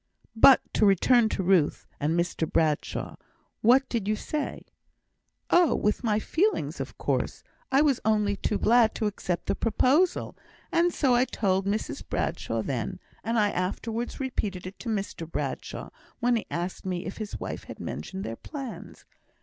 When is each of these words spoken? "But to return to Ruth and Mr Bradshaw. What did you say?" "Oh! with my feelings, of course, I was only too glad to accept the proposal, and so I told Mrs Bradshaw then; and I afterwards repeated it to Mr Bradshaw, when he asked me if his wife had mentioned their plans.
"But 0.35 0.61
to 0.73 0.83
return 0.83 1.29
to 1.29 1.43
Ruth 1.43 1.85
and 1.99 2.19
Mr 2.19 2.51
Bradshaw. 2.51 3.17
What 3.61 3.87
did 3.87 4.07
you 4.07 4.15
say?" 4.15 4.65
"Oh! 5.51 5.75
with 5.75 6.03
my 6.03 6.17
feelings, 6.17 6.79
of 6.79 6.97
course, 6.97 7.43
I 7.71 7.83
was 7.83 7.99
only 8.03 8.35
too 8.35 8.57
glad 8.57 8.95
to 8.95 9.05
accept 9.05 9.45
the 9.45 9.53
proposal, 9.53 10.35
and 10.71 10.91
so 10.91 11.13
I 11.13 11.25
told 11.25 11.67
Mrs 11.67 12.01
Bradshaw 12.09 12.63
then; 12.63 12.99
and 13.23 13.37
I 13.37 13.51
afterwards 13.51 14.19
repeated 14.19 14.65
it 14.65 14.79
to 14.79 14.89
Mr 14.89 15.31
Bradshaw, 15.31 15.91
when 16.19 16.35
he 16.35 16.47
asked 16.49 16.83
me 16.83 17.05
if 17.05 17.17
his 17.17 17.39
wife 17.39 17.65
had 17.65 17.79
mentioned 17.79 18.23
their 18.23 18.37
plans. 18.37 19.05